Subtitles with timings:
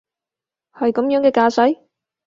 [0.73, 1.77] 係噉樣嘅架勢？